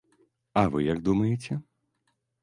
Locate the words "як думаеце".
0.85-1.53